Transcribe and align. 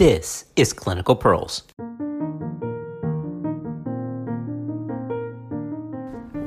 This 0.00 0.46
is 0.56 0.72
Clinical 0.72 1.14
Pearls. 1.14 1.62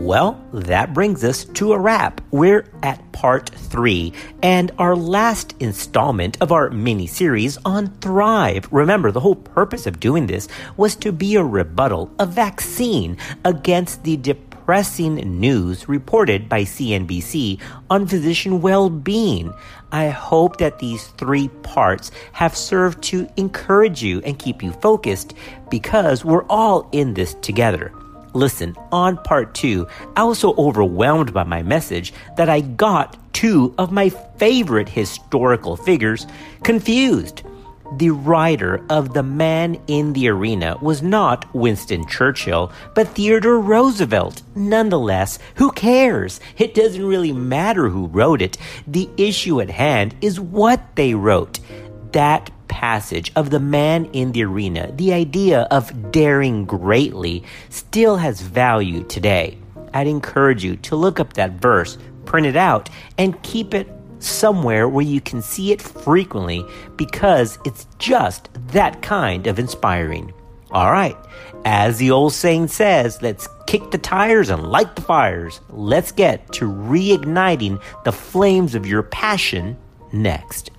Well, 0.00 0.40
that 0.52 0.94
brings 0.94 1.24
us 1.24 1.46
to 1.46 1.72
a 1.72 1.78
wrap. 1.80 2.20
We're 2.30 2.70
at 2.84 3.10
part 3.10 3.50
three 3.50 4.12
and 4.40 4.70
our 4.78 4.94
last 4.94 5.56
installment 5.58 6.40
of 6.40 6.52
our 6.52 6.70
mini 6.70 7.08
series 7.08 7.58
on 7.64 7.88
Thrive. 8.00 8.68
Remember, 8.70 9.10
the 9.10 9.18
whole 9.18 9.34
purpose 9.34 9.84
of 9.84 9.98
doing 9.98 10.28
this 10.28 10.46
was 10.76 10.94
to 10.96 11.10
be 11.10 11.34
a 11.34 11.42
rebuttal, 11.42 12.08
a 12.20 12.26
vaccine 12.26 13.16
against 13.44 14.04
the 14.04 14.16
depressing 14.60 15.14
news 15.40 15.88
reported 15.88 16.46
by 16.46 16.62
CNBC 16.62 17.58
on 17.88 18.06
physician 18.06 18.60
well 18.60 18.90
being. 18.90 19.52
I 19.90 20.10
hope 20.10 20.58
that 20.58 20.78
these 20.78 21.06
three 21.16 21.48
parts 21.62 22.10
have 22.32 22.54
served 22.54 23.02
to 23.04 23.26
encourage 23.38 24.02
you 24.02 24.20
and 24.20 24.38
keep 24.38 24.62
you 24.62 24.72
focused 24.72 25.32
because 25.70 26.26
we're 26.26 26.44
all 26.44 26.90
in 26.92 27.14
this 27.14 27.34
together. 27.40 27.90
Listen, 28.34 28.76
on 28.92 29.16
part 29.24 29.54
two, 29.54 29.88
I 30.14 30.24
was 30.24 30.38
so 30.38 30.54
overwhelmed 30.58 31.32
by 31.32 31.44
my 31.44 31.62
message 31.62 32.12
that 32.36 32.50
I 32.50 32.60
got 32.60 33.16
two 33.32 33.74
of 33.78 33.90
my 33.90 34.10
favorite 34.10 34.90
historical 34.90 35.74
figures 35.74 36.26
confused. 36.62 37.42
The 37.92 38.10
writer 38.10 38.84
of 38.88 39.14
The 39.14 39.24
Man 39.24 39.80
in 39.88 40.12
the 40.12 40.28
Arena 40.28 40.78
was 40.80 41.02
not 41.02 41.52
Winston 41.52 42.06
Churchill, 42.06 42.70
but 42.94 43.08
Theodore 43.08 43.58
Roosevelt. 43.58 44.42
Nonetheless, 44.54 45.40
who 45.56 45.72
cares? 45.72 46.38
It 46.56 46.74
doesn't 46.74 47.04
really 47.04 47.32
matter 47.32 47.88
who 47.88 48.06
wrote 48.06 48.42
it. 48.42 48.56
The 48.86 49.10
issue 49.16 49.60
at 49.60 49.70
hand 49.70 50.14
is 50.20 50.38
what 50.38 50.94
they 50.94 51.14
wrote. 51.14 51.58
That 52.12 52.50
passage 52.68 53.32
of 53.34 53.50
the 53.50 53.58
man 53.58 54.04
in 54.12 54.30
the 54.32 54.44
arena, 54.44 54.92
the 54.92 55.12
idea 55.12 55.62
of 55.72 56.12
daring 56.12 56.66
greatly, 56.66 57.42
still 57.70 58.18
has 58.18 58.40
value 58.40 59.02
today. 59.02 59.58
I'd 59.92 60.06
encourage 60.06 60.62
you 60.62 60.76
to 60.76 60.94
look 60.94 61.18
up 61.18 61.32
that 61.32 61.52
verse, 61.52 61.98
print 62.24 62.46
it 62.46 62.56
out, 62.56 62.88
and 63.18 63.42
keep 63.42 63.74
it 63.74 63.88
somewhere 64.20 64.88
where 64.88 65.04
you 65.04 65.20
can 65.20 65.42
see 65.42 65.72
it 65.72 65.82
frequently 65.82 66.64
because 66.96 67.58
it's 67.64 67.86
just 67.98 68.48
that 68.68 69.02
kind 69.02 69.46
of 69.46 69.58
inspiring. 69.58 70.32
All 70.70 70.92
right, 70.92 71.16
as 71.64 71.98
the 71.98 72.12
old 72.12 72.32
saying 72.32 72.68
says, 72.68 73.20
let's 73.22 73.48
kick 73.66 73.90
the 73.90 73.98
tires 73.98 74.50
and 74.50 74.70
light 74.70 74.94
the 74.94 75.02
fires. 75.02 75.60
Let's 75.68 76.12
get 76.12 76.52
to 76.54 76.66
reigniting 76.70 77.82
the 78.04 78.12
flames 78.12 78.74
of 78.74 78.86
your 78.86 79.02
passion 79.02 79.76
next. 80.12 80.70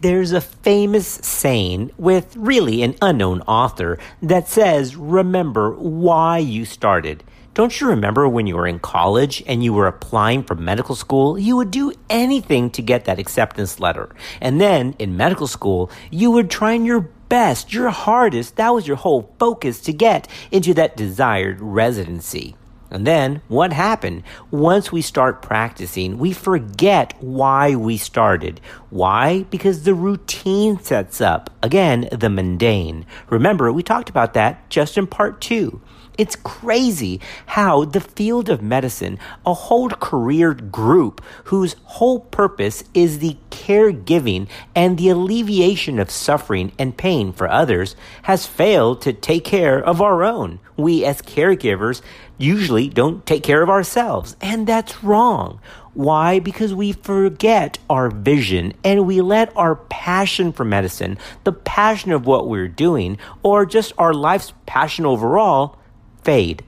There's 0.00 0.30
a 0.30 0.40
famous 0.40 1.08
saying 1.08 1.90
with 1.98 2.36
really 2.36 2.84
an 2.84 2.94
unknown 3.02 3.40
author 3.42 3.98
that 4.22 4.46
says, 4.46 4.94
Remember 4.94 5.72
why 5.72 6.38
you 6.38 6.64
started. 6.64 7.24
Don't 7.54 7.80
you 7.80 7.88
remember 7.88 8.28
when 8.28 8.46
you 8.46 8.54
were 8.54 8.68
in 8.68 8.78
college 8.78 9.42
and 9.48 9.64
you 9.64 9.72
were 9.72 9.88
applying 9.88 10.44
for 10.44 10.54
medical 10.54 10.94
school? 10.94 11.36
You 11.36 11.56
would 11.56 11.72
do 11.72 11.92
anything 12.08 12.70
to 12.70 12.82
get 12.82 13.06
that 13.06 13.18
acceptance 13.18 13.80
letter. 13.80 14.14
And 14.40 14.60
then 14.60 14.94
in 15.00 15.16
medical 15.16 15.48
school, 15.48 15.90
you 16.12 16.30
would 16.30 16.48
try 16.48 16.74
your 16.74 17.00
best, 17.00 17.72
your 17.72 17.90
hardest. 17.90 18.54
That 18.54 18.70
was 18.70 18.86
your 18.86 18.98
whole 18.98 19.34
focus 19.40 19.80
to 19.80 19.92
get 19.92 20.28
into 20.52 20.74
that 20.74 20.96
desired 20.96 21.60
residency. 21.60 22.54
And 22.90 23.06
then 23.06 23.42
what 23.48 23.72
happened? 23.72 24.22
Once 24.50 24.90
we 24.90 25.02
start 25.02 25.42
practicing, 25.42 26.18
we 26.18 26.32
forget 26.32 27.14
why 27.20 27.74
we 27.74 27.96
started. 27.96 28.60
Why? 28.90 29.44
Because 29.50 29.82
the 29.82 29.94
routine 29.94 30.78
sets 30.80 31.20
up. 31.20 31.50
Again, 31.62 32.08
the 32.10 32.30
mundane. 32.30 33.04
Remember, 33.28 33.72
we 33.72 33.82
talked 33.82 34.08
about 34.08 34.34
that 34.34 34.68
just 34.70 34.96
in 34.96 35.06
part 35.06 35.40
two. 35.40 35.80
It's 36.18 36.34
crazy 36.34 37.20
how 37.46 37.84
the 37.84 38.00
field 38.00 38.48
of 38.48 38.60
medicine, 38.60 39.20
a 39.46 39.54
whole 39.54 39.88
career 39.88 40.52
group 40.52 41.24
whose 41.44 41.76
whole 41.84 42.18
purpose 42.18 42.82
is 42.92 43.20
the 43.20 43.36
caregiving 43.50 44.48
and 44.74 44.98
the 44.98 45.10
alleviation 45.10 46.00
of 46.00 46.10
suffering 46.10 46.72
and 46.76 46.96
pain 46.96 47.32
for 47.32 47.48
others, 47.48 47.94
has 48.22 48.46
failed 48.46 49.00
to 49.02 49.12
take 49.12 49.44
care 49.44 49.78
of 49.80 50.02
our 50.02 50.24
own. 50.24 50.58
We 50.76 51.04
as 51.04 51.22
caregivers 51.22 52.02
usually 52.38 52.88
don't 52.88 53.26
take 53.26 53.42
care 53.42 53.62
of 53.62 53.68
ourselves, 53.68 54.36
and 54.40 54.66
that's 54.66 55.04
wrong. 55.04 55.60
Why? 55.92 56.38
Because 56.38 56.72
we 56.72 56.92
forget 56.92 57.78
our 57.90 58.08
vision 58.08 58.72
and 58.84 59.06
we 59.06 59.20
let 59.20 59.54
our 59.56 59.74
passion 59.74 60.52
for 60.52 60.64
medicine, 60.64 61.18
the 61.44 61.52
passion 61.52 62.12
of 62.12 62.24
what 62.24 62.48
we're 62.48 62.68
doing, 62.68 63.18
or 63.42 63.66
just 63.66 63.92
our 63.98 64.14
life's 64.14 64.52
passion 64.66 65.04
overall, 65.04 65.76
fade. 66.22 66.62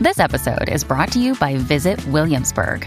This 0.00 0.20
episode 0.20 0.68
is 0.68 0.84
brought 0.84 1.10
to 1.12 1.18
you 1.18 1.34
by 1.36 1.56
Visit 1.56 2.04
Williamsburg. 2.06 2.86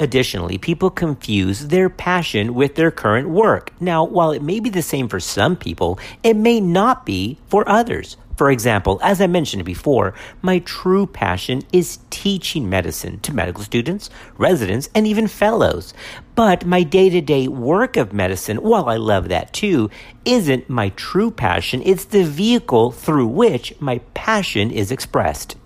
Additionally, 0.00 0.58
people 0.58 0.90
confuse 0.90 1.68
their 1.68 1.88
passion 1.88 2.54
with 2.54 2.76
their 2.76 2.90
current 2.90 3.28
work. 3.28 3.72
Now, 3.80 4.04
while 4.04 4.30
it 4.30 4.42
may 4.42 4.60
be 4.60 4.70
the 4.70 4.82
same 4.82 5.08
for 5.08 5.18
some 5.18 5.56
people, 5.56 5.98
it 6.22 6.36
may 6.36 6.60
not 6.60 7.04
be 7.04 7.38
for 7.48 7.68
others. 7.68 8.16
For 8.36 8.52
example, 8.52 9.00
as 9.02 9.20
I 9.20 9.26
mentioned 9.26 9.64
before, 9.64 10.14
my 10.42 10.60
true 10.60 11.06
passion 11.08 11.62
is 11.72 11.98
teaching 12.10 12.70
medicine 12.70 13.18
to 13.20 13.34
medical 13.34 13.64
students, 13.64 14.10
residents, 14.36 14.88
and 14.94 15.08
even 15.08 15.26
fellows. 15.26 15.92
But 16.36 16.64
my 16.64 16.84
day 16.84 17.10
to 17.10 17.20
day 17.20 17.48
work 17.48 17.96
of 17.96 18.12
medicine, 18.12 18.58
while 18.58 18.88
I 18.88 18.96
love 18.96 19.28
that 19.28 19.52
too, 19.52 19.90
isn't 20.24 20.70
my 20.70 20.90
true 20.90 21.32
passion. 21.32 21.82
It's 21.84 22.04
the 22.04 22.22
vehicle 22.22 22.92
through 22.92 23.26
which 23.26 23.74
my 23.80 23.98
passion 24.14 24.70
is 24.70 24.92
expressed. 24.92 25.56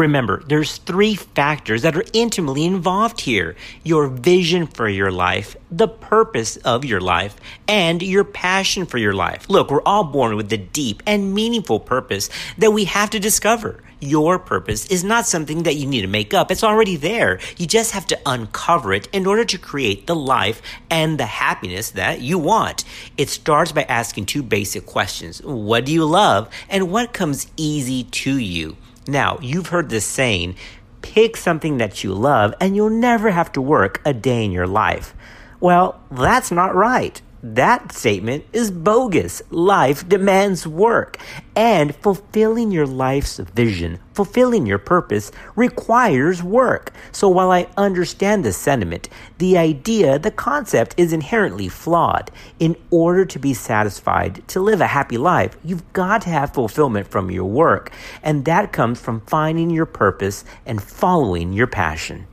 Remember, 0.00 0.42
there's 0.46 0.78
three 0.78 1.14
factors 1.14 1.82
that 1.82 1.94
are 1.94 2.06
intimately 2.14 2.64
involved 2.64 3.20
here. 3.20 3.54
Your 3.84 4.08
vision 4.08 4.66
for 4.66 4.88
your 4.88 5.12
life, 5.12 5.56
the 5.70 5.88
purpose 5.88 6.56
of 6.56 6.86
your 6.86 7.02
life, 7.02 7.36
and 7.68 8.00
your 8.00 8.24
passion 8.24 8.86
for 8.86 8.96
your 8.96 9.12
life. 9.12 9.44
Look, 9.50 9.70
we're 9.70 9.82
all 9.82 10.04
born 10.04 10.36
with 10.36 10.50
a 10.54 10.56
deep 10.56 11.02
and 11.06 11.34
meaningful 11.34 11.80
purpose 11.80 12.30
that 12.56 12.70
we 12.70 12.86
have 12.86 13.10
to 13.10 13.20
discover. 13.20 13.82
Your 14.00 14.38
purpose 14.38 14.86
is 14.86 15.04
not 15.04 15.26
something 15.26 15.64
that 15.64 15.76
you 15.76 15.86
need 15.86 16.00
to 16.00 16.06
make 16.06 16.32
up. 16.32 16.50
It's 16.50 16.64
already 16.64 16.96
there. 16.96 17.38
You 17.58 17.66
just 17.66 17.92
have 17.92 18.06
to 18.06 18.18
uncover 18.24 18.94
it 18.94 19.06
in 19.12 19.26
order 19.26 19.44
to 19.44 19.58
create 19.58 20.06
the 20.06 20.16
life 20.16 20.62
and 20.88 21.20
the 21.20 21.26
happiness 21.26 21.90
that 21.90 22.22
you 22.22 22.38
want. 22.38 22.84
It 23.18 23.28
starts 23.28 23.72
by 23.72 23.82
asking 23.82 24.24
two 24.24 24.42
basic 24.42 24.86
questions. 24.86 25.42
What 25.42 25.84
do 25.84 25.92
you 25.92 26.06
love? 26.06 26.48
And 26.70 26.90
what 26.90 27.12
comes 27.12 27.48
easy 27.58 28.04
to 28.04 28.38
you? 28.38 28.78
Now, 29.06 29.38
you've 29.40 29.68
heard 29.68 29.88
this 29.88 30.04
saying 30.04 30.56
pick 31.02 31.36
something 31.36 31.78
that 31.78 32.04
you 32.04 32.12
love 32.14 32.54
and 32.60 32.76
you'll 32.76 32.90
never 32.90 33.30
have 33.30 33.50
to 33.52 33.60
work 33.60 34.00
a 34.04 34.12
day 34.12 34.44
in 34.44 34.52
your 34.52 34.66
life. 34.66 35.14
Well, 35.58 36.00
that's 36.10 36.50
not 36.50 36.74
right. 36.74 37.20
That 37.42 37.92
statement 37.92 38.44
is 38.52 38.70
bogus. 38.70 39.40
Life 39.48 40.06
demands 40.06 40.66
work. 40.66 41.16
And 41.56 41.94
fulfilling 41.96 42.70
your 42.70 42.86
life's 42.86 43.38
vision, 43.38 43.98
fulfilling 44.12 44.66
your 44.66 44.78
purpose, 44.78 45.32
requires 45.56 46.42
work. 46.42 46.92
So 47.12 47.30
while 47.30 47.50
I 47.50 47.66
understand 47.78 48.44
the 48.44 48.52
sentiment, 48.52 49.08
the 49.38 49.56
idea, 49.56 50.18
the 50.18 50.30
concept 50.30 50.94
is 50.98 51.14
inherently 51.14 51.68
flawed. 51.68 52.30
In 52.58 52.76
order 52.90 53.24
to 53.24 53.38
be 53.38 53.54
satisfied, 53.54 54.46
to 54.48 54.60
live 54.60 54.82
a 54.82 54.86
happy 54.86 55.16
life, 55.16 55.56
you've 55.64 55.90
got 55.94 56.20
to 56.22 56.30
have 56.30 56.52
fulfillment 56.52 57.08
from 57.08 57.30
your 57.30 57.46
work. 57.46 57.90
And 58.22 58.44
that 58.44 58.70
comes 58.70 59.00
from 59.00 59.22
finding 59.22 59.70
your 59.70 59.86
purpose 59.86 60.44
and 60.66 60.82
following 60.82 61.54
your 61.54 61.66
passion. 61.66 62.26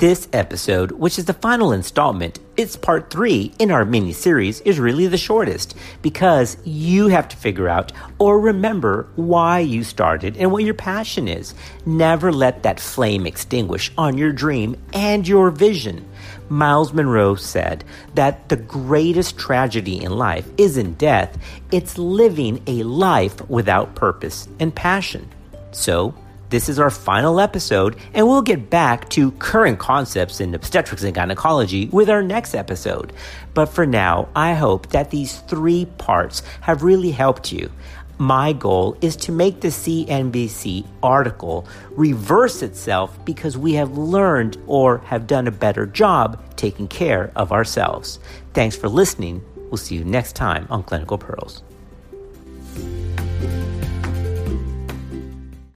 This 0.00 0.28
episode, 0.32 0.92
which 0.92 1.18
is 1.18 1.26
the 1.26 1.34
final 1.34 1.72
installment, 1.72 2.38
it's 2.56 2.74
part 2.74 3.10
three 3.10 3.52
in 3.58 3.70
our 3.70 3.84
mini 3.84 4.14
series 4.14 4.62
is 4.62 4.80
really 4.80 5.06
the 5.08 5.18
shortest 5.18 5.76
because 6.00 6.56
you 6.64 7.08
have 7.08 7.28
to 7.28 7.36
figure 7.36 7.68
out 7.68 7.92
or 8.18 8.40
remember 8.40 9.08
why 9.16 9.58
you 9.58 9.84
started 9.84 10.38
and 10.38 10.50
what 10.50 10.64
your 10.64 10.72
passion 10.72 11.28
is. 11.28 11.52
Never 11.84 12.32
let 12.32 12.62
that 12.62 12.80
flame 12.80 13.26
extinguish 13.26 13.92
on 13.98 14.16
your 14.16 14.32
dream 14.32 14.74
and 14.94 15.28
your 15.28 15.50
vision. 15.50 16.08
Myles 16.48 16.94
Munroe 16.94 17.34
said 17.34 17.84
that 18.14 18.48
the 18.48 18.56
greatest 18.56 19.36
tragedy 19.36 20.02
in 20.02 20.16
life 20.16 20.48
isn't 20.56 20.96
death, 20.96 21.36
it's 21.72 21.98
living 21.98 22.62
a 22.66 22.84
life 22.84 23.46
without 23.50 23.94
purpose 23.96 24.48
and 24.60 24.74
passion. 24.74 25.28
So, 25.72 26.14
this 26.50 26.68
is 26.68 26.80
our 26.80 26.90
final 26.90 27.40
episode, 27.40 27.96
and 28.12 28.26
we'll 28.26 28.42
get 28.42 28.68
back 28.68 29.08
to 29.10 29.30
current 29.32 29.78
concepts 29.78 30.40
in 30.40 30.54
obstetrics 30.54 31.04
and 31.04 31.14
gynecology 31.14 31.88
with 31.92 32.10
our 32.10 32.22
next 32.22 32.54
episode. 32.54 33.12
But 33.54 33.66
for 33.66 33.86
now, 33.86 34.28
I 34.34 34.54
hope 34.54 34.88
that 34.88 35.10
these 35.10 35.38
three 35.38 35.86
parts 35.98 36.42
have 36.62 36.82
really 36.82 37.12
helped 37.12 37.52
you. 37.52 37.70
My 38.18 38.52
goal 38.52 38.98
is 39.00 39.16
to 39.16 39.32
make 39.32 39.60
the 39.60 39.68
CNBC 39.68 40.86
article 41.02 41.66
reverse 41.92 42.62
itself 42.62 43.24
because 43.24 43.56
we 43.56 43.74
have 43.74 43.96
learned 43.96 44.58
or 44.66 44.98
have 45.06 45.26
done 45.26 45.46
a 45.46 45.52
better 45.52 45.86
job 45.86 46.42
taking 46.56 46.88
care 46.88 47.32
of 47.36 47.52
ourselves. 47.52 48.18
Thanks 48.52 48.76
for 48.76 48.88
listening. 48.88 49.42
We'll 49.56 49.78
see 49.78 49.94
you 49.94 50.04
next 50.04 50.34
time 50.34 50.66
on 50.68 50.82
Clinical 50.82 51.16
Pearls. 51.16 51.62